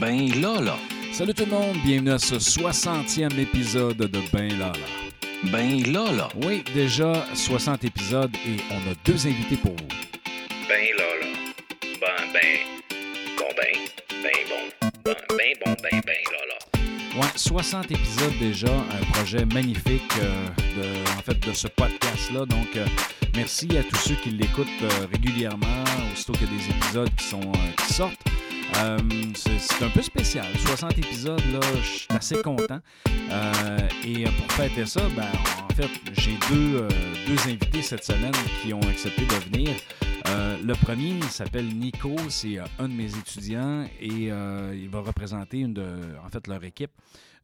[0.00, 0.76] Ben là, là.
[1.12, 5.52] Salut tout le monde, bienvenue à ce 60e épisode de Ben là là.
[5.52, 6.28] Ben là, là.
[6.44, 9.88] Oui, déjà 60 épisodes et on a deux invités pour vous.
[10.68, 11.26] Ben là, là.
[12.00, 12.58] Ben, ben.
[13.38, 13.78] Bon, ben.
[14.22, 14.90] Ben bon.
[15.04, 17.20] Ben, ben bon, ben, ben là, là.
[17.20, 22.46] Ouais, 60 épisodes déjà, un projet magnifique euh, de, en fait, de ce podcast-là.
[22.46, 22.86] Donc, euh,
[23.36, 27.24] merci à tous ceux qui l'écoutent euh, régulièrement, aussitôt qu'il y a des épisodes qui,
[27.24, 28.33] sont, euh, qui sortent.
[28.76, 28.98] Euh,
[29.34, 30.46] c'est un peu spécial.
[30.58, 32.80] 60 épisodes, là, je suis assez content.
[33.30, 35.28] Euh, et pour fêter ça, ben,
[35.62, 36.88] en fait, j'ai deux, euh,
[37.26, 39.70] deux invités cette semaine qui ont accepté de venir.
[40.28, 45.00] Euh, le premier, s'appelle Nico, c'est euh, un de mes étudiants et euh, il va
[45.00, 45.86] représenter une de,
[46.24, 46.92] en fait, leur équipe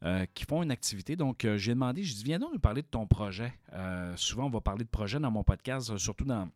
[0.03, 1.15] euh, qui font une activité.
[1.15, 3.53] Donc, euh, j'ai demandé, j'ai dit, viens donc nous parler de ton projet.
[3.73, 6.49] Euh, souvent, on va parler de projet dans mon podcast, euh, surtout dans,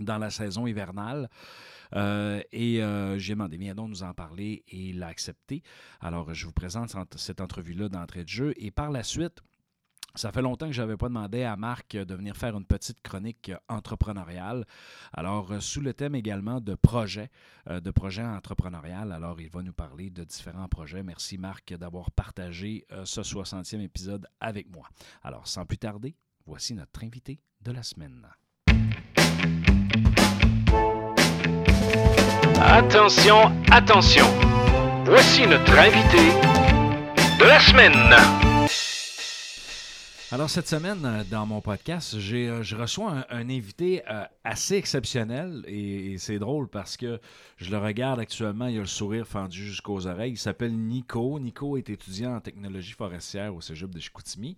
[0.00, 1.28] dans la saison hivernale.
[1.94, 5.62] Euh, et euh, j'ai demandé, donc nous en parler et il a accepté.
[6.00, 9.40] Alors, je vous présente cette- entrevue-là d'entrée de jeu et par la suite,
[10.14, 13.00] ça fait longtemps que je n'avais pas demandé à Marc de venir faire une petite
[13.02, 14.64] chronique entrepreneuriale.
[15.12, 17.30] Alors, euh, sous le thème également de projet,
[17.68, 19.12] de projet entrepreneurial.
[19.12, 21.02] Alors, il va nous parler de différents projets.
[21.02, 24.88] Merci Marc d'avoir partagé ce 60e épisode avec moi.
[25.22, 28.26] Alors, sans plus tarder, voici notre invité de la semaine.
[32.62, 34.26] Attention, attention.
[35.04, 36.32] Voici notre invité
[37.38, 38.16] de la semaine.
[40.32, 44.24] Alors, cette semaine, euh, dans mon podcast, j'ai, euh, je reçois un, un invité euh,
[44.42, 47.20] assez exceptionnel et, et c'est drôle parce que
[47.58, 50.32] je le regarde actuellement, il a le sourire fendu jusqu'aux oreilles.
[50.32, 51.38] Il s'appelle Nico.
[51.38, 54.56] Nico est étudiant en technologie forestière au cégep de Chicoutimi.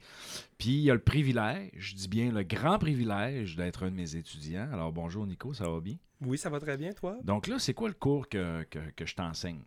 [0.57, 4.17] Puis, il a le privilège, je dis bien le grand privilège d'être un de mes
[4.17, 4.71] étudiants.
[4.73, 5.97] Alors, bonjour Nico, ça va bien?
[6.23, 7.19] Oui, ça va très bien, toi?
[7.25, 9.61] Donc là, c'est quoi le cours que, que, que je t'enseigne?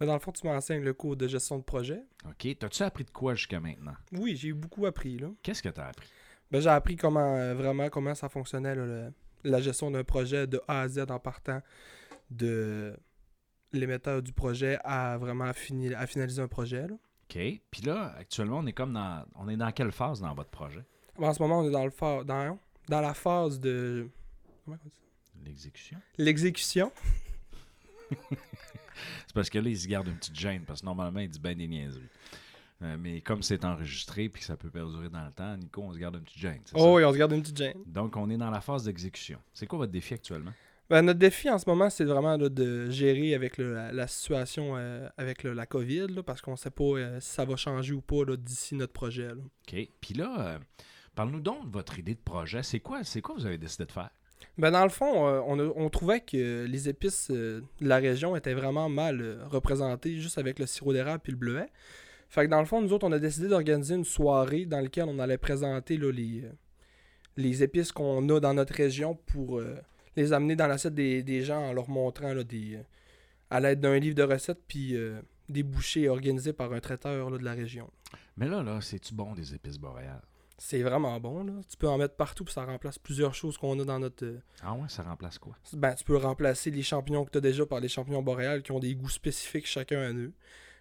[0.00, 2.00] Mais dans le fond, tu m'enseignes le cours de gestion de projet.
[2.24, 2.56] OK.
[2.58, 3.94] T'as-tu appris de quoi jusqu'à maintenant?
[4.12, 5.18] Oui, j'ai beaucoup appris.
[5.18, 5.28] Là.
[5.42, 6.08] Qu'est-ce que tu as appris?
[6.50, 9.12] Ben, j'ai appris comment euh, vraiment comment ça fonctionnait là, le-
[9.44, 11.60] la gestion d'un projet de A à Z en partant
[12.30, 12.96] de
[13.72, 16.86] l'émetteur du projet à vraiment fini- à finaliser un projet.
[16.88, 16.94] Là.
[16.94, 17.60] OK.
[17.70, 19.24] Puis là, actuellement, on est comme dans.
[19.34, 20.84] On est dans quelle phase dans votre projet?
[21.18, 24.08] En ce moment, on est dans le fa- dans, dans la phase de
[24.64, 25.02] comment on dit ça?
[25.44, 25.98] L'exécution?
[26.16, 26.92] l'exécution.
[29.26, 31.38] C'est parce que là, il se garde une petite gêne, parce que normalement, il dit
[31.38, 32.08] ben des niaiseries.
[32.82, 35.92] Euh, mais comme c'est enregistré puis que ça peut perdurer dans le temps, Nico, on
[35.92, 36.60] se garde une petite gêne.
[36.74, 37.78] Oh oui, on se garde une petite gêne.
[37.86, 39.38] Donc, on est dans la phase d'exécution.
[39.52, 40.52] C'est quoi votre défi actuellement?
[40.88, 44.06] Ben, notre défi en ce moment, c'est vraiment là, de gérer avec le- la, la
[44.06, 47.44] situation euh, avec le- la COVID, là, parce qu'on ne sait pas euh, si ça
[47.44, 49.28] va changer ou pas là, d'ici notre projet.
[49.28, 49.34] là.
[49.34, 49.88] OK.
[50.00, 50.58] Puis là,
[51.14, 52.62] parle-nous donc de votre idée de projet.
[52.62, 54.10] C'est quoi, c'est quoi vous avez décidé de faire?
[54.58, 57.98] Ben, dans le fond, euh, on, a- on trouvait que les épices euh, de la
[57.98, 61.68] région étaient vraiment mal euh, représentées juste avec le sirop d'érable et le bleuet.
[62.28, 65.06] Fait que dans le fond, nous autres, on a décidé d'organiser une soirée dans laquelle
[65.08, 66.42] on allait présenter là, les,
[67.36, 69.62] les épices qu'on a dans notre région pour
[70.16, 72.80] les amener dans l'assiette des, des gens en leur montrant là, des,
[73.48, 74.94] à l'aide d'un livre de recettes puis
[75.48, 77.88] des bouchées organisées par un traiteur là, de la région.
[78.36, 80.20] Mais là, là, c'est-tu bon des épices boréales?
[80.60, 81.44] C'est vraiment bon.
[81.44, 81.52] Là.
[81.70, 84.24] Tu peux en mettre partout puis ça remplace plusieurs choses qu'on a dans notre...
[84.24, 85.56] euh, Ah ouais, ça remplace quoi?
[85.72, 88.72] Ben, tu peux remplacer les champignons que tu as déjà par les champignons boréales qui
[88.72, 90.32] ont des goûts spécifiques chacun à eux.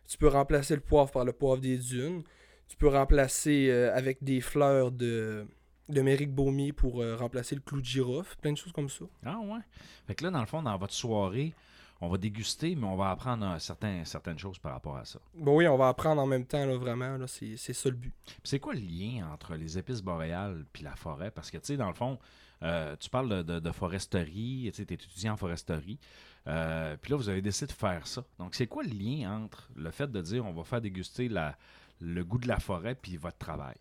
[0.08, 2.24] Tu peux remplacer le poivre par le poivre des dunes.
[2.68, 5.46] Tu peux remplacer euh, avec des fleurs de,
[5.90, 8.36] de mérique baumier pour euh, remplacer le clou de girofle.
[8.42, 9.06] Plein de choses comme ça.
[9.26, 9.60] Ah ouais.
[10.08, 11.54] Fait que là, dans le fond, dans votre soirée,
[12.02, 15.20] on va déguster, mais on va apprendre euh, certaines choses par rapport à ça.
[15.34, 17.18] Bon, oui, on va apprendre en même temps, là, vraiment.
[17.18, 18.14] Là, c'est, ça le but.
[18.44, 21.32] C'est quoi le lien entre les épices boréales puis la forêt?
[21.32, 22.20] Parce que, tu sais, dans le fond,
[22.64, 26.00] euh, tu parles de, de- de foresterie, tu es étudiant en foresterie.
[26.48, 28.24] euh, puis là, vous avez décidé de faire ça.
[28.40, 31.58] Donc, c'est quoi le lien entre le fait de dire on va faire déguster la,
[32.00, 33.76] le goût de la forêt puis votre travail?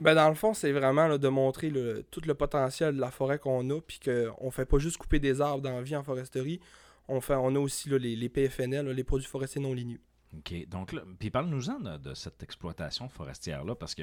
[0.00, 3.10] Ben, dans le fond, c'est vraiment là, de montrer le- tout le potentiel de la
[3.10, 6.02] forêt qu'on a, puis qu'on fait pas juste couper des arbres dans la vie en
[6.02, 6.60] foresterie.
[7.08, 10.00] On, fait, on a aussi là, les, les PFNL, là, les produits forestiers non ligneux.
[10.36, 10.68] OK.
[10.68, 14.02] Donc, là, puis parle-nous-en de, de cette exploitation forestière-là, parce que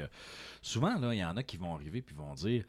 [0.60, 2.64] souvent, là, il y en a qui vont arriver puis vont dire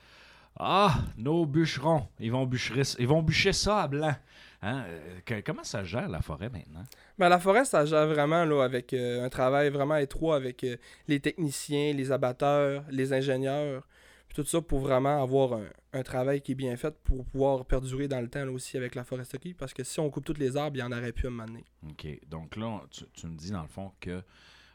[0.59, 4.15] Ah, nos bûcherons, ils vont bûcher, ils vont bûcher ça à blanc.
[4.61, 4.83] Hein?
[4.87, 6.83] Euh, que- comment ça gère la forêt maintenant?
[7.17, 10.77] Ben, la forêt, ça gère vraiment là, avec euh, un travail vraiment étroit avec euh,
[11.07, 13.87] les techniciens, les abatteurs, les ingénieurs,
[14.43, 15.59] tout ça pour vraiment avoir
[15.93, 18.93] un, travail qui est bien fait pour pouvoir perdurer dans le temps là, aussi avec
[18.93, 19.55] la foresterie.
[19.55, 21.31] Parce que si on coupe tous les arbres, il y en aurait plus à un
[21.31, 21.65] moment donné.
[21.89, 22.07] OK.
[22.27, 24.21] Donc là, tu, tu me dis dans le fond que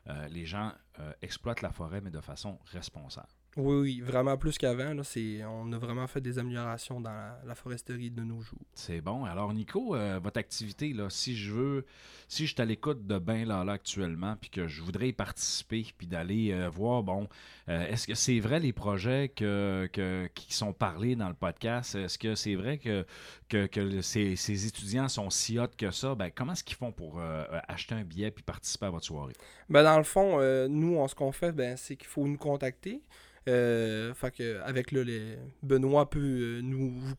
[0.09, 3.29] euh, les gens euh, exploitent la forêt, mais de façon responsable.
[3.55, 4.95] Oui, oui, vraiment plus qu'avant.
[4.95, 8.59] là, c'est- On a vraiment fait des améliorations dans la, la foresterie de nos jours.
[8.73, 9.27] C'est bon.
[9.27, 11.85] Alors, Nico, euh, votre activité, là, si je veux,
[12.29, 15.85] si je suis à l'écoute de Ben Lala actuellement, puis que je voudrais y participer,
[15.99, 17.29] puis d'aller euh, voir, bon,
[17.69, 21.95] euh, est-ce que c'est vrai les projets que, que- qui sont parlés dans le podcast?
[21.95, 23.05] Est-ce que c'est vrai que,
[23.51, 26.15] que, que le- ces, ces étudiants sont si hot que ça?
[26.15, 27.21] Ben, comment est-ce qu'ils font pour
[27.69, 29.35] acheter un billet puis participer à votre soirée?
[29.69, 30.39] Ben, dans le fond,
[30.71, 33.03] nous, on, ce qu'on fait, ben, c'est qu'il faut nous contacter.
[33.49, 35.03] Euh, fait que, avec là.
[35.63, 37.15] Benoît peut euh, nous vous.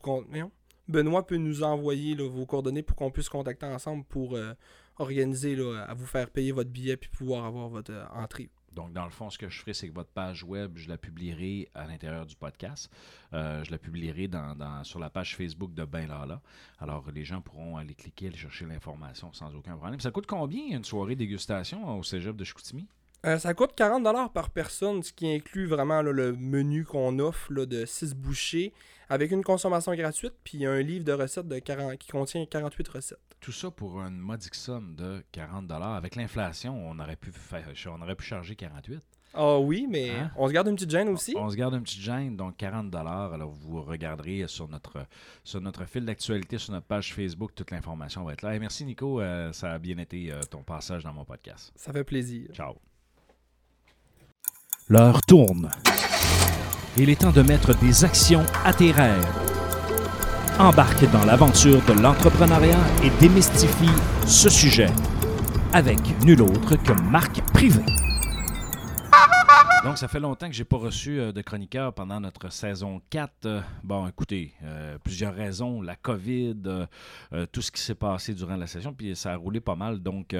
[0.88, 4.52] Benoît peut nous envoyer vos coordonnées pour qu'on puisse contacter ensemble pour euh,
[4.98, 8.50] organiser là, à vous faire payer votre billet puis pouvoir avoir votre entrée.
[8.72, 10.98] Donc, dans le fond, ce que je ferai, c'est que votre page web, je la
[10.98, 12.90] publierai à l'intérieur du podcast.
[13.32, 16.42] Je la publierai dans- sur la page Facebook de Ben Lala.
[16.80, 20.00] Alors, les gens pourront aller cliquer, aller chercher l'information sans aucun problème.
[20.00, 22.88] Ça coûte combien une soirée dégustation au cégep de Chicoutimi?
[23.24, 27.52] Euh, ça coûte 40$ par personne, ce qui inclut vraiment là, le menu qu'on offre
[27.52, 28.72] là, de 6 bouchées
[29.08, 33.18] avec une consommation gratuite puis un livre de recettes de 40 qui contient 48 recettes.
[33.40, 38.00] Tout ça pour une modique somme de 40 Avec l'inflation, on aurait pu faire, on
[38.00, 39.00] aurait pu charger 48
[39.34, 40.30] Ah oui, mais Hein?
[40.36, 41.34] on se garde une petite gêne aussi.
[41.36, 45.06] On se garde un petit gêne, donc 40 Alors, vous regarderez sur notre,
[45.44, 48.54] sur notre fil d'actualité, sur notre page Facebook, toute l'information va être là.
[48.54, 49.20] Et merci, Nico.
[49.20, 51.70] euh, ça a bien été euh, ton passage dans mon podcast.
[51.76, 52.48] Ça fait plaisir.
[52.54, 52.74] Ciao.
[54.90, 55.70] L'heure tourne.
[56.98, 59.26] Il est temps de mettre des actions à tes rêves.
[60.58, 63.88] Embarque dans l'aventure de l'entrepreneuriat et démystifie
[64.26, 64.90] ce sujet
[65.72, 67.82] avec nul autre que Marc Privé.
[69.84, 73.44] Donc, ça fait longtemps que j'ai pas reçu euh, de chroniqueur pendant notre saison 4.
[73.44, 75.82] Euh, bon, écoutez, euh, plusieurs raisons.
[75.82, 76.86] La COVID,
[77.52, 80.00] tout ce qui s'est passé durant la session, puis ça a roulé pas mal.
[80.00, 80.34] Donc,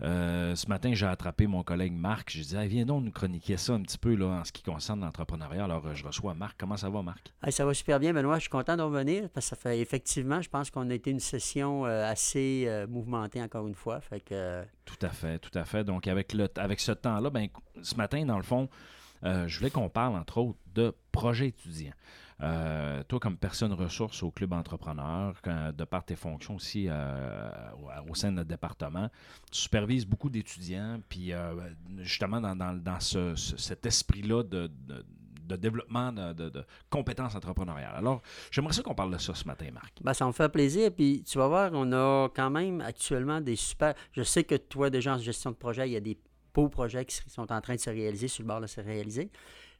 [0.00, 2.30] ce matin, j'ai attrapé mon collègue Marc.
[2.30, 4.62] J'ai dit, Hey, viens donc nous chroniquer ça un petit peu là, en ce qui
[4.62, 5.64] concerne l'entrepreneuriat.
[5.64, 6.54] Alors, je reçois Marc.
[6.56, 7.32] Comment ça va, Marc?
[7.48, 8.36] Ça va super bien, Benoît.
[8.36, 11.10] Je suis content de revenir parce que ça fait effectivement, je pense qu'on a été
[11.10, 14.00] une session assez mouvementée encore une fois.
[14.00, 15.82] Fait que Tout à fait, tout à fait.
[15.84, 17.48] Donc, avec, le, avec ce temps-là, ben,
[17.82, 18.68] ce matin, dans le fond,
[19.24, 21.94] euh, je voulais qu'on parle, entre autres, de projets étudiants.
[22.42, 25.34] Euh, toi, comme personne ressource au club entrepreneur,
[25.72, 27.50] de par tes fonctions aussi euh,
[28.08, 29.08] au, sein de notre département,
[29.52, 31.32] tu supervises beaucoup d'étudiants, puis
[31.98, 35.06] justement dans, dans- dans ce- cet esprit-là de, de-
[35.46, 37.94] de développement de, compétences entrepreneuriales.
[37.96, 39.94] Alors, j'aimerais ça qu'on parle de ça ce matin, Marc.
[40.02, 40.90] ben, ça me fait plaisir.
[40.92, 43.94] Puis tu vas voir, on a quand même actuellement des super.
[44.12, 46.18] Je sais que toi, déjà en gestion de projet, il y a des
[46.54, 49.30] beaux projets qui sont en train de se réaliser, sur le bord de se réaliser.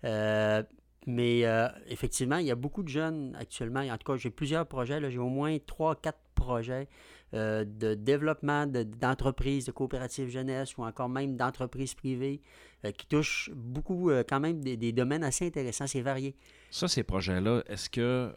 [0.05, 0.63] Euh,
[1.07, 3.81] mais euh, effectivement, il y a beaucoup de jeunes actuellement.
[3.81, 5.11] En tout cas, j'ai plusieurs projets.
[5.11, 6.89] J'ai au moins trois, quatre projets
[7.35, 12.41] euh, de développement de- d'entreprises, de, coopératives jeunesse ou encore même d'entreprises privées
[12.85, 15.87] euh, qui touchent beaucoup, euh, quand même, des, domaines assez intéressants.
[15.87, 16.35] C'est varié.
[16.71, 18.33] Ça, ces projets-là, est-ce que,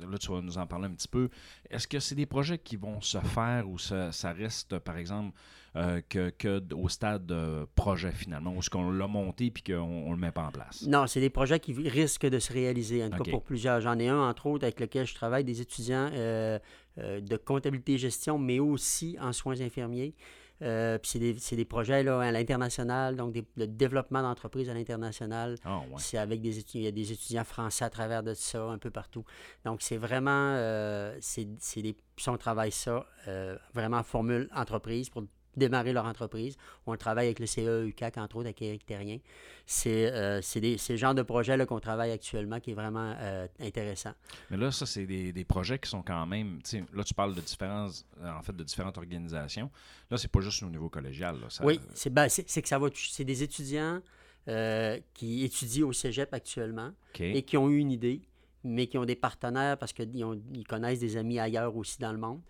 [0.00, 1.28] là, tu vas nous en parler un petit peu,
[1.70, 5.36] est-ce que c'est des projets qui vont se faire ou ça, ça reste, par exemple,
[5.76, 10.10] euh, que, au stade de projet finalement, où est-ce qu'on l'a monté puis qu'on ne
[10.10, 10.86] le met pas en place?
[10.86, 13.80] Non, c'est des projets qui risquent de se réaliser, en tout cas pour plusieurs.
[13.80, 16.58] J'en ai un, entre autres, avec lequel je travaille, des étudiants euh,
[16.98, 20.14] euh, de comptabilité et gestion, mais aussi en soins infirmiers.
[20.62, 24.68] Euh, puis c'est des, c'est des projets là, à l'international, donc des, le développement d'entreprises
[24.68, 25.56] à l'international.
[25.64, 25.94] Ah, ouais.
[25.96, 28.76] C'est avec des étudiants, il y a des étudiants français à travers de ça, un
[28.76, 29.24] peu partout.
[29.64, 35.08] Donc c'est vraiment, euh, c'est c'est des, puis on travaille ça, euh, vraiment formule entreprise
[35.08, 35.22] pour
[35.56, 36.56] démarrer leur entreprise.
[36.86, 39.18] On travaille avec le CE UCAC, entre autres, avec Éric Terrien.
[39.66, 44.12] C'est euh, des- le genre de projet qu'on travaille actuellement qui est vraiment euh, intéressant.
[44.50, 46.58] Mais là, ça, c'est des, des projets qui sont quand même.
[46.92, 49.70] Là, tu parles de différentes, euh, en fait, de différentes organisations.
[50.10, 51.40] Là, c'est pas juste au niveau collégial.
[51.40, 54.00] Là, ça- Oui, c'est ben, c'est- que ça va C'est des étudiants
[54.48, 56.92] euh, qui étudient au cégep actuellement
[57.34, 58.22] et qui ont eu une idée,
[58.64, 60.10] mais qui ont des partenaires parce qu'ils
[60.54, 62.40] ils connaissent des amis ailleurs aussi dans le monde,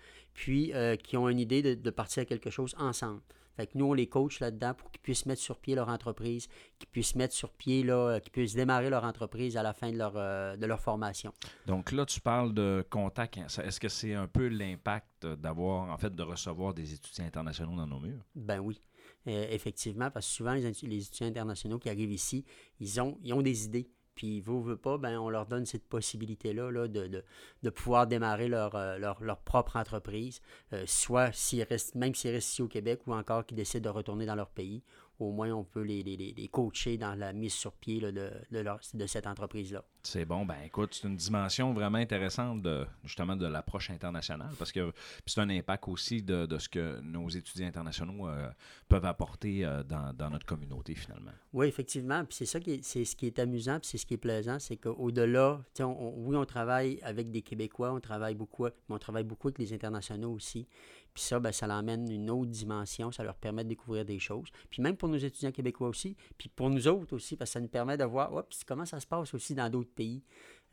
[0.41, 3.21] puis euh, qui ont une idée de, de partir à quelque chose ensemble.
[3.57, 6.49] Fait que nous, on les coach là-dedans pour qu'ils puissent mettre sur pied leur entreprise,
[6.79, 9.93] qu'ils puissent mettre sur pied, là, euh, qu'ils puissent démarrer leur entreprise à la fin
[9.93, 11.35] de leur, euh, de leur formation.
[11.67, 13.37] Donc là, tu parles de contact.
[13.37, 17.87] Est-ce que c'est un peu l'impact d'avoir, en fait, de recevoir des étudiants internationaux dans
[17.87, 18.25] nos murs?
[18.35, 18.81] Ben oui,
[19.27, 22.47] Euh, effectivement, parce que souvent, les, les étudiants internationaux qui arrivent ici,
[22.79, 23.91] ils ont, ils ont des idées.
[24.21, 28.75] Puis, vous veut pas, ben, on leur donne cette possibilité-là là, de, pouvoir démarrer leur,
[28.75, 28.99] euh,
[29.47, 30.43] propre entreprise,
[30.75, 33.97] euh, soit s'ils restent, même s'ils restent ici au Québec ou encore qu'ils décident de
[33.97, 34.83] retourner dans leur pays.
[35.21, 38.31] Au moins on peut les, les- les- coacher dans la mise sur pied là, de,
[38.51, 39.85] de, leur- de cette entreprise-là.
[40.03, 40.47] C'est bon.
[40.47, 44.93] Ben écoute, c'est une dimension vraiment intéressante de justement de l'approche internationale parce que
[45.27, 48.49] c'est un impact aussi de, de ce que nos étudiants internationaux euh,
[48.89, 51.33] peuvent apporter euh, dans, dans notre communauté finalement.
[51.53, 52.25] Oui, effectivement.
[52.25, 54.19] Puis c'est ça qui est, c'est ce qui est amusant, puis c'est ce qui est
[54.19, 59.25] plaisant, c'est qu'au-delà, oui, on travaille avec des Québécois, on travaille beaucoup, mais on travaille
[59.25, 60.67] beaucoup avec les internationaux aussi.
[61.15, 64.49] Puis ça, ben, ça l'emmène une autre dimension, ça leur permet de découvrir des choses.
[64.71, 67.61] Puis même pour nos étudiants québécois aussi, puis pour nous autres aussi, parce que ça
[67.61, 70.23] nous permet de voir oups, comment ça se passe aussi dans d'autres pays.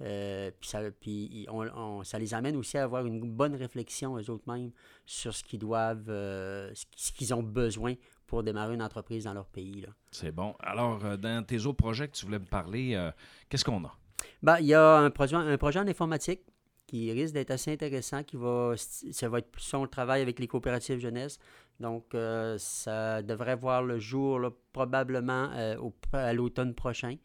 [0.02, 4.16] Euh, puis ça, puis on- on- ça les amène aussi à avoir une bonne réflexion,
[4.18, 4.72] eux autres mêmes,
[5.08, 7.96] sur ce qu'ils doivent, euh, ce qui- ce qu'ils ont besoin
[8.28, 9.86] pour démarrer une entreprise dans leur pays.
[10.12, 10.54] C'est bon.
[10.60, 13.10] Alors, euh, dans tes autres projets que tu voulais me parler, euh,
[13.50, 13.98] qu'est-ce qu'on a?
[14.44, 16.42] Ben, il y a un projet, un projet en informatique
[16.88, 20.48] qui risque d'être assez intéressant, qui va, ça va être plus son travail avec les
[20.48, 21.38] coopératives jeunesse.
[21.80, 24.40] Donc, euh, ça devrait voir le jour
[24.74, 27.16] probablement euh, au- à l'automne prochain.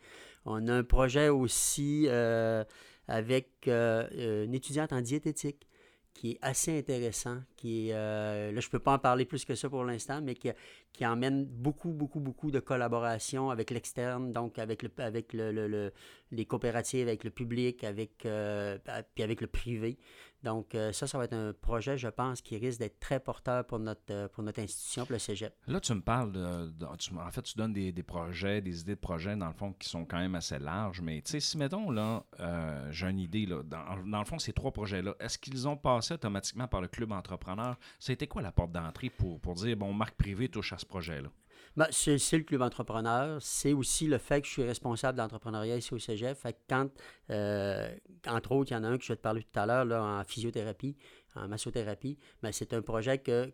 [0.45, 2.65] On a un projet aussi euh,
[3.09, 5.67] avec une étudiante en diététique
[6.15, 9.45] qui est assez intéressant, qui est, euh, là, je ne peux pas en parler plus
[9.45, 10.51] que ça pour l'instant, mais qui,
[10.93, 15.69] qui emmène beaucoup, beaucoup, beaucoup de collaboration avec l'externe, donc avec, le, avec le, le-
[15.69, 15.93] le-
[16.31, 18.79] les coopératives, avec le public, avec, euh,
[19.15, 19.99] puis avec le privé.
[20.43, 23.65] Donc, euh, ça, ça va être un projet, je pense, qui risque d'être très porteur
[23.65, 25.55] pour notre, euh, pour notre institution, pour le cégep.
[25.69, 26.73] Là, tu me parles de.
[26.85, 30.05] en fait, tu donnes des, projets, des idées de projets, dans le fond, qui sont
[30.05, 31.01] quand même assez larges.
[31.01, 34.39] Mais, tu sais, si, mettons, là, euh, j'ai une idée, là, dans, dans le fond,
[34.39, 37.79] ces trois projets-là, est-ce qu'ils ont passé automatiquement par le club entrepreneur?
[37.99, 41.29] C'était quoi la porte d'entrée pour, pour dire, bon, marque privée touche à ce projet-là?
[41.77, 43.41] Ben, c'est le club entrepreneur.
[43.41, 46.37] C'est aussi le fait que je suis responsable d'entrepreneuriat ici au Cégep.
[46.37, 46.89] Fait que quand,
[47.31, 47.95] euh,
[48.27, 49.85] entre autres, il y en a un que je vais te parler tout à l'heure
[49.85, 50.97] là, en physiothérapie,
[51.35, 53.53] en massothérapie, ben, c'est un projet que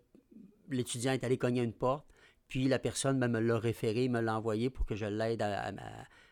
[0.68, 2.06] l'étudiant est allé cogner une porte,
[2.48, 5.68] puis la personne ben, me l'a référé, me l'a envoyé pour que je l'aide à,
[5.68, 5.72] à-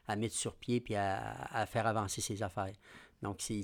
[0.09, 2.73] à mettre sur pied puis à, à faire avancer ses affaires.
[3.23, 3.63] Donc, c'est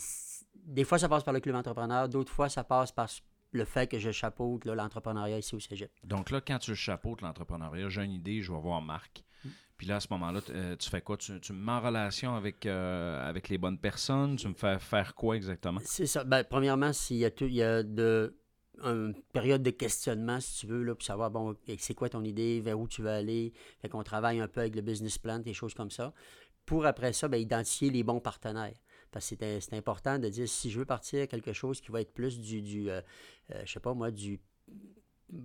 [0.54, 3.08] des fois, ça passe par le club entrepreneur, d'autres fois, ça passe par
[3.52, 5.90] le fait que je chapeaute l'entrepreneuriat ici au Cégep.
[6.04, 9.24] Donc là, quand tu chapeautes l'entrepreneuriat, j'ai une idée, je vais voir Marc.
[9.76, 11.16] Puis là, à ce moment-là, euh, tu fais quoi?
[11.16, 14.36] Tu, tu me mets en relation avec, euh, avec les bonnes personnes?
[14.36, 15.80] Tu me fais faire quoi exactement?
[15.84, 16.22] C'est ça.
[16.22, 18.38] Ben, premièrement, s'il y a, tout, il y a de,
[18.84, 22.60] une période de questionnement, si tu veux, là, pour savoir, bon, c'est quoi ton idée,
[22.60, 23.52] vers où tu veux aller?
[23.80, 26.14] Fait qu'on travaille un peu avec le business plan, des choses comme ça.
[26.64, 28.76] Pour après ça, ben, identifier les bons partenaires.
[29.12, 32.00] Parce que c'est important de dire, si je veux partir à quelque chose qui va
[32.00, 33.00] être plus du, du euh,
[33.50, 34.40] euh, je sais pas moi, du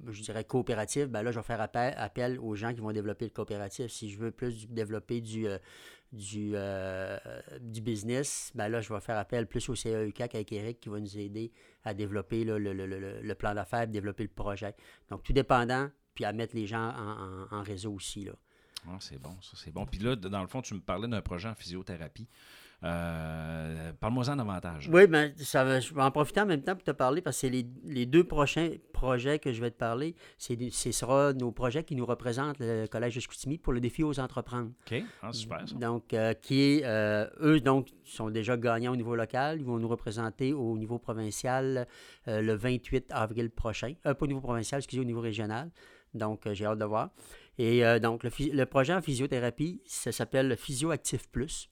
[0.10, 3.32] je dirais coopératif, ben là, je vais faire appel, aux gens qui vont développer le
[3.32, 3.92] coopératif.
[3.92, 7.18] Si je veux plus développer du, euh,
[7.62, 11.00] du, business, ben là, je vais faire appel plus au CAUCAC avec Eric qui va
[11.00, 11.52] nous aider
[11.84, 14.76] à développer le, plan d'affaires, développer le projet.
[15.10, 18.26] Donc, tout dépendant, puis à mettre les gens en, en- en réseau aussi.
[18.26, 18.34] Là.
[18.88, 19.86] Ah, c'est bon, ça, c'est bon.
[19.86, 22.28] Puis là, dans le fond, tu me parlais d'un projet en physiothérapie.
[22.84, 24.88] Euh, Parle-moi-en davantage.
[24.94, 27.38] Oui, ben, ça va, je vais en profiter en même temps pour te parler parce
[27.38, 30.16] que c'est les, les deux prochains projets que je vais te parler.
[30.38, 34.20] Ce sera nos projets qui nous représentent le Collège de Chicoutimi pour le défi aux
[34.20, 34.70] entreprendre.
[34.86, 35.76] OK, ah, super ça.
[35.76, 39.60] Donc, euh, qui est, euh, eux, donc, sont déjà gagnants au niveau local.
[39.60, 41.88] Ils vont nous représenter au niveau provincial
[42.28, 43.94] le 28 avril prochain.
[44.04, 45.72] Pas au niveau provincial, excusez, au niveau régional.
[46.14, 47.10] Donc, j'ai hâte de voir.
[47.58, 51.70] Et euh, donc, le, projet en physiothérapie, ça s'appelle le Physio Actif Plus.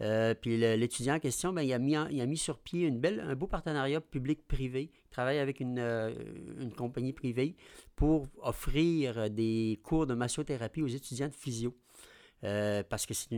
[0.00, 2.98] Euh, puis l'étudiant en question, ben, il, a mis il a mis sur pied une
[2.98, 4.90] belle, un beau partenariat public-privé.
[4.92, 6.12] Il travaille avec une, euh,
[6.58, 7.56] une compagnie privée
[7.94, 11.76] pour offrir des cours de massothérapie aux étudiants de physio.
[12.40, 13.28] Parce que c'est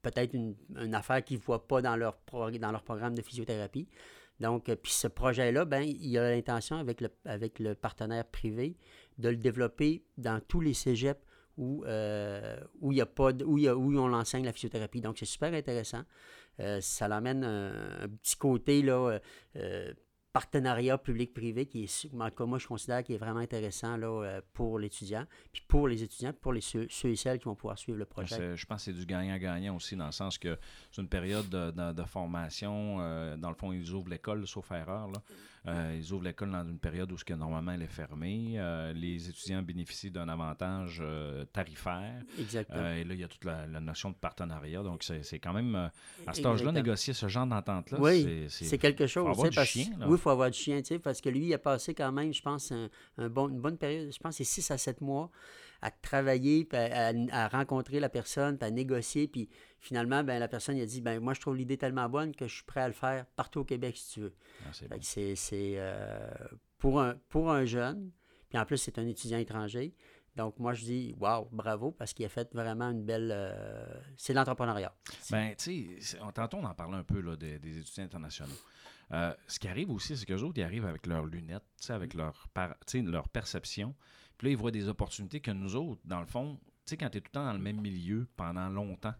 [0.00, 0.56] peut-être une,
[0.94, 3.86] affaire qu'ils ne voient pas dans leur, dans leur programme de physiothérapie.
[4.40, 8.76] Donc, puis ce projet-là, ben, il a l'intention avec le, avec le partenaire privé
[9.18, 11.20] de le développer dans tous les cégeps
[11.56, 15.00] où, euh, où, y a pas où, où on l'enseigne la physiothérapie.
[15.00, 16.02] Donc, c'est super intéressant.
[16.60, 19.18] Euh, ça l'amène un, un petit côté là, euh,
[19.56, 19.92] euh,
[20.40, 24.06] partenariat public-privé qui est, en tout cas, moi, je considère qui est vraiment intéressant là,
[24.08, 27.46] euh, pour l'étudiant, puis pour les étudiants, puis pour les, ceux, ceux et celles qui
[27.46, 28.54] vont pouvoir suivre le projet.
[28.56, 30.58] Je pense que c'est du gagnant-gagnant aussi, dans le sens que
[30.92, 32.98] c'est une période de, de- de formation.
[33.00, 35.08] euh, dans le fond, ils ouvrent l'école, sauf erreur.
[35.08, 35.22] Là.
[35.68, 38.54] Euh, ils ouvrent l'école dans une période où ce que normalement elle est fermée.
[38.56, 41.02] Euh, les étudiants bénéficient d'un avantage
[41.52, 42.22] tarifaire.
[42.38, 42.88] Exactement.
[42.92, 44.82] Et là, il y a toute la, la notion de partenariat.
[44.84, 45.74] Donc, c'est quand même.
[46.26, 49.24] à cet âge-là, négocier ce genre d'entente-là, Oui, c'est- quelque chose.
[49.24, 50.06] faut avoir du parce- chien, là.
[50.08, 52.32] Oui, faut avoir du chien, tu sais, parce que lui, il a passé quand même,
[52.34, 55.30] je pense, un, un bon, une bonne période, je pense c'est 6 à 7 mois
[55.82, 60.38] à travailler, puis à, à- à rencontrer la personne, puis à négocier, puis finalement, ben,
[60.38, 62.64] la personne il a dit, ben moi, je trouve l'idée tellement bonne que je suis
[62.64, 64.34] prêt à le faire partout au Québec, si tu veux.
[64.64, 64.96] Ah, bon.
[65.02, 65.34] c'est,
[65.76, 66.28] euh,
[66.78, 68.10] pour, un, pour un jeune,
[68.48, 69.94] puis en plus, c'est un étudiant étranger,
[70.36, 73.30] Donc, moi, je dis, waouh, bravo, parce qu'il a fait vraiment une belle.
[73.34, 74.94] euh, c'est l'entrepreneuriat.
[75.30, 78.54] Ben, tu sais, tantôt, on en parlait un peu là, des, des étudiants internationaux.
[79.12, 81.92] Euh, ce qui arrive aussi, c'est qu'eux autres, ils arrivent avec leurs lunettes, tu sais,
[81.92, 83.94] avec leur, par- tu sais, leur perception.
[84.36, 87.08] Puis là, ils voient des opportunités que nous autres, dans le fond, tu sais, quand
[87.08, 89.14] tu es tout le temps dans le même milieu pendant longtemps,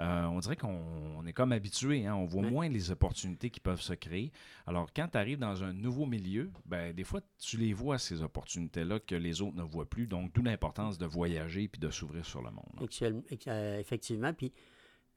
[0.00, 0.80] euh, on dirait qu'on
[1.16, 2.50] on est comme habitué, hein, on voit Ouais.
[2.50, 4.32] moins les opportunités qui peuvent se créer.
[4.66, 8.22] Alors, quand tu arrives dans un nouveau milieu, ben, des fois, tu les vois, ces
[8.22, 10.06] opportunités-là, que les autres ne voient plus.
[10.06, 12.64] Donc, d'où l'importance de voyager puis de s'ouvrir sur le monde.
[12.78, 12.84] hein.
[12.84, 14.32] Actuellement, euh, effectivement.
[14.34, 14.52] Puis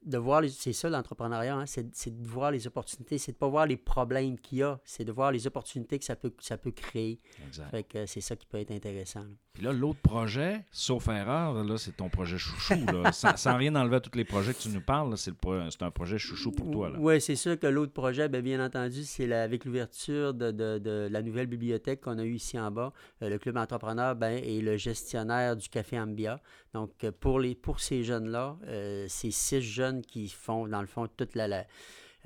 [0.05, 3.47] de voir, les- c'est ça l'entrepreneuriat, hein, c'est, de voir les opportunités, c'est de pas
[3.47, 6.57] voir les problèmes qu'il y a, c'est de voir les opportunités que ça peut, ça
[6.57, 7.19] peut créer.
[7.47, 7.69] Exact.
[7.71, 9.21] Fait que c'est ça qui peut être intéressant.
[9.21, 9.27] là.
[9.53, 12.75] Puis là, l'autre projet, sauf erreur, là, c'est ton projet chouchou.
[12.93, 13.11] Là.
[13.11, 15.67] sans, sans rien enlever à tous les projets que tu nous parles, c'est, le pro-
[15.71, 16.91] c'est un projet chouchou pour toi.
[16.99, 20.77] Oui, c'est sûr que l'autre projet, ben, bien entendu, c'est la- avec l'ouverture de, de-
[20.77, 22.93] de la nouvelle bibliothèque qu'on a eue ici en bas.
[23.23, 26.39] Euh, le club entrepreneur ben, est le gestionnaire du Café Ambia.
[26.77, 30.85] Donc, euh, pour, les, pour ces jeunes-là, euh, c'est six jeunes qui font, dans le
[30.87, 31.65] fond, toute la, la-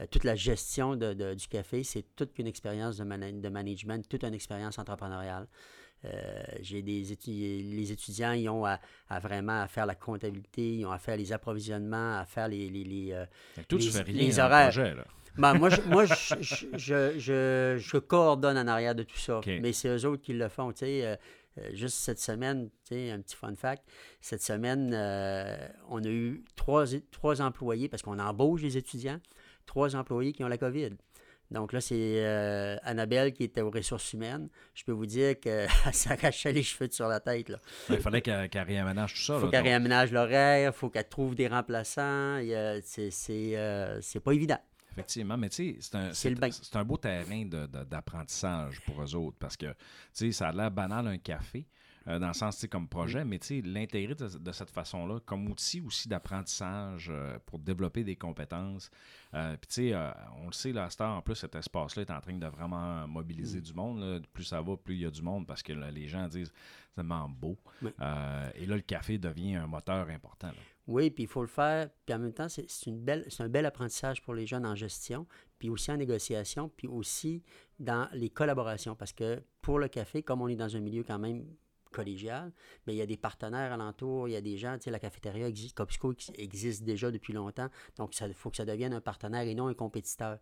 [0.01, 1.83] euh, toute la gestion de- de- du café.
[1.83, 5.47] C'est toute une expérience de, de management, toute une expérience entrepreneuriale.
[6.03, 7.13] Euh, j'ai des
[7.63, 11.15] les étudiants, ils ont à, à vraiment à faire la comptabilité, ils ont à faire
[11.15, 13.25] les approvisionnements, à faire les, les- les, euh,
[13.77, 13.91] les-
[14.35, 14.67] rien horaires.
[14.71, 14.95] projet.
[14.95, 15.05] Là.
[15.37, 16.35] ben, moi, je, moi je,
[16.77, 19.39] je, coordonne en arrière de tout ça.
[19.61, 20.71] Mais c'est eux autres qui le font.
[20.73, 21.17] tu sais,
[21.73, 23.83] juste cette semaine, tu sais, un petit fun fact,
[24.21, 29.19] cette semaine, euh, on a eu trois, trois employés, parce qu'on embauche les étudiants,
[29.65, 30.91] trois employés qui ont la COVID.
[31.51, 34.47] Donc là, c'est euh, Annabelle qui était aux ressources humaines.
[34.73, 37.49] Je peux vous dire qu'elle s'arrachait les cheveux de sur la tête.
[37.49, 37.59] Là.
[37.89, 39.37] Il fallait qu'elle, réaménage tout ça.
[39.37, 42.37] faut là, qu'elle réaménage l'horaire, il faut qu'elle trouve des remplaçants.
[42.37, 43.11] Il C'est
[43.57, 44.59] euh, c'est pas évident.
[44.91, 49.55] Effectivement, mais tu sais, c'est un, C'est un beau terrain d'apprentissage pour eux autres parce
[49.55, 49.73] que, tu
[50.11, 51.65] sais, ça a l'air banal un café,
[52.07, 56.07] euh, dans le sens, comme projet, mais l'intégrer de, de cette façon-là comme outil aussi
[56.07, 58.89] d'apprentissage euh, pour développer des compétences.
[59.33, 59.95] Euh, Puis, tu sais,
[60.41, 63.59] on le sait, cette heure, en plus, cet espace-là est en train de vraiment mobiliser
[63.59, 63.63] Mm.
[63.63, 63.99] du monde.
[63.99, 64.19] là.
[64.33, 66.51] Plus ça va, plus il y a du monde parce que là, les gens disent
[66.89, 67.57] c'est tellement beau.
[67.81, 67.91] Oui.
[68.55, 70.47] Et là, le café devient un moteur important.
[70.47, 70.53] là.
[70.87, 71.89] Oui, puis il faut le faire.
[72.05, 72.65] Puis en même temps, c'est
[73.41, 75.25] un bel apprentissage pour les jeunes en gestion,
[75.59, 77.43] puis aussi en négociation, puis aussi
[77.79, 78.95] dans les collaborations.
[78.95, 81.45] Parce que pour le café, comme on est dans un milieu quand même
[81.91, 82.51] collégial,
[82.85, 84.99] mais il y a des partenaires alentour, il y a des gens, tu sais, la
[84.99, 89.01] cafétéria existe, Copsco ex- existe déjà depuis longtemps, donc il faut que ça devienne un
[89.01, 90.39] partenaire et non un compétiteur.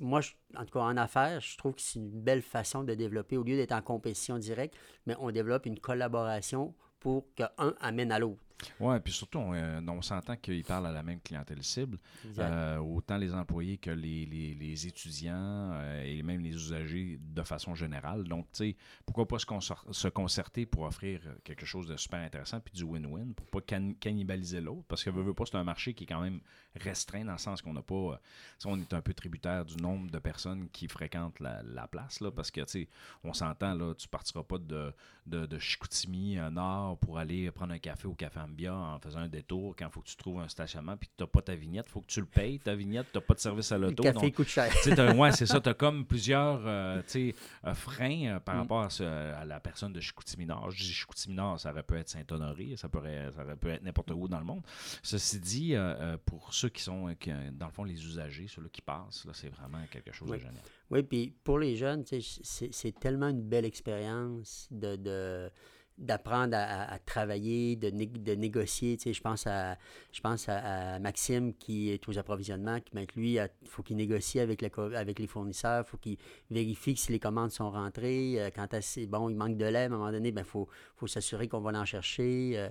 [0.00, 0.20] Moi,
[0.56, 3.42] en tout cas en affaires, je trouve que c'est une belle façon de développer, au
[3.42, 4.76] lieu d'être en compétition directe,
[5.06, 8.45] mais on développe une collaboration pour qu'un amène à l'autre.
[8.80, 11.98] Oui, puis surtout, on, euh, on s'entend qu'ils parlent à la même clientèle cible.
[12.42, 15.34] Euh, autant les employés que les, les- les étudiants
[15.74, 18.24] euh, et même les usagers de façon générale.
[18.24, 19.46] Donc, tu sais, pourquoi pas se,
[19.90, 23.92] se concerter pour offrir quelque chose de super intéressant puis du win-win pour pas can-
[24.00, 24.84] cannibaliser l'autre?
[24.88, 26.40] Parce que veut, veut pas, c'est un marché qui est quand même
[26.76, 28.20] restreint dans le sens qu'on n'a pas.
[28.64, 32.30] on est un peu tributaire du nombre de personnes qui fréquentent la, la place là,
[32.30, 32.88] parce que, tu sais,
[33.22, 34.92] on s'entend, là, tu partiras pas de,
[35.26, 39.28] de, de Chicoutimi nord pour aller prendre un café au Café Ambia en faisant un
[39.28, 41.54] détour quand il faut que tu trouves un stationnement puis que tu n'as pas ta
[41.54, 41.86] vignette.
[41.88, 43.06] Il faut que tu le payes, ta vignette.
[43.12, 44.02] Tu n'as pas de service à Le l'auto.
[44.02, 44.72] café donc, coûte cher.
[45.18, 45.60] ouais, c'est ça.
[45.60, 48.58] Tu as comme plusieurs euh, euh, freins euh, par Mm.
[48.60, 50.70] rapport à, ce- à la personne de Chicoutimi-Nord.
[50.70, 54.10] Je dis Chicoutimi-Nord, ça aurait pu être Saint-Honoré, ça, pourrait, ça aurait pu être n'importe
[54.12, 54.62] où dans le monde.
[55.02, 58.68] Ceci dit, euh, euh, pour ceux qui sont, qui, dans le fond, les usagers, ceux-là
[58.72, 60.38] qui passent, là, c'est vraiment quelque chose Oui.
[60.38, 60.62] de génial.
[60.90, 65.50] Oui, puis pour les jeunes, c'est c'est tellement une belle expérience de, de-
[65.98, 68.96] d'apprendre à, travailler, de, de négocier.
[68.96, 69.76] Tu sais, je pense à
[70.12, 74.60] je pense à, Maxime qui est aux approvisionnements, qui lui, il faut qu'il négocie avec,
[74.62, 76.16] les fournisseurs, il faut qu'il
[76.50, 78.40] vérifie si les commandes sont rentrées.
[78.40, 80.68] euh, quand c'est bon, il manque de lait, à un moment donné, il ben, faut,
[81.06, 82.52] s'assurer qu'on va l'en chercher.
[82.56, 82.68] euh,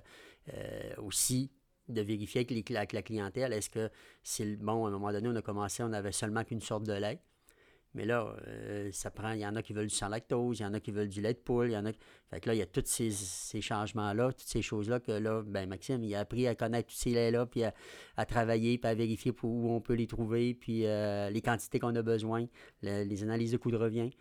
[0.53, 1.51] euh, aussi
[1.89, 3.89] de vérifier avec, avec la clientèle, est-ce que
[4.23, 6.93] c'est bon, à un moment donné, on a commencé, on avait seulement qu'une sorte de
[6.93, 7.19] lait.
[7.95, 9.31] Mais là, euh, ça prend.
[9.31, 11.07] Il y en a qui veulent du sans lactose, il y en a qui veulent
[11.09, 11.91] du lait de poule, il y en a.
[12.29, 15.41] Fait que là, il y a tous ces, ces changements-là, toutes ces choses-là que là,
[15.45, 18.93] ben Maxime, il a appris à connaître tous ces laits-là, puis à, travailler, puis à
[18.95, 22.45] vérifier pour où on peut les trouver, puis euh, les quantités qu'on a besoin,
[22.83, 24.11] le- les analyses de coût de revient.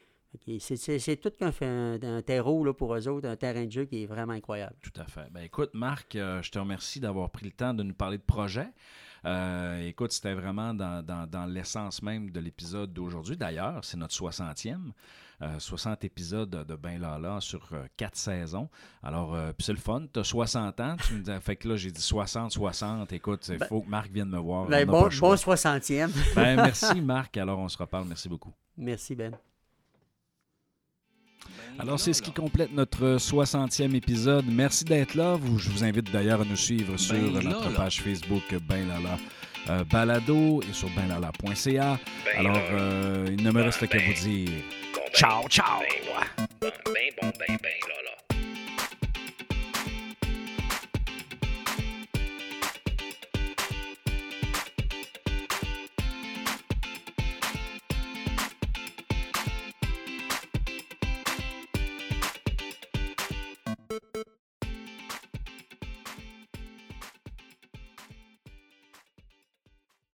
[0.59, 4.33] C'est- tout un terreau là, pour eux autres, un terrain de jeu qui est vraiment
[4.33, 4.75] incroyable.
[4.83, 5.31] Tout à fait.
[5.31, 8.23] Ben, écoute, Marc, euh, je te remercie d'avoir pris le temps de nous parler de
[8.25, 8.67] projet.
[9.27, 13.37] Euh, écoute, c'était vraiment dans, dans- dans l'essence même de l'épisode d'aujourd'hui.
[13.37, 14.93] D'ailleurs, c'est notre 60e.
[15.43, 18.69] euh, 60 épisodes de Ben Lala sur 4 saisons.
[19.03, 20.05] Alors, euh, puis c'est le fun.
[20.13, 20.97] Tu as 60 ans.
[21.07, 23.13] Tu me dis, fait que là, j'ai dit 60, 60.
[23.13, 24.67] Écoute, il Ben- faut que Marc vienne me voir.
[24.69, 26.11] Ben, bon 60e.
[26.37, 27.37] Ben, merci, Marc.
[27.37, 28.07] Alors, on se reparle.
[28.07, 28.53] Merci beaucoup.
[28.77, 29.35] Merci, Ben.
[31.79, 34.45] Alors, c'est ce qui complète notre 60e épisode.
[34.49, 35.35] Merci d'être là.
[35.35, 37.77] Vous- je vous invite d'ailleurs à nous suivre sur Ben notre Lala.
[37.77, 39.19] page Facebook Ben Lala
[39.71, 41.99] euh, Balado et sur benlala.ca.
[42.25, 44.49] Ben Alors, euh, il ne me reste qu'à vous dire
[44.95, 45.81] Bon, ben, ciao, ciao!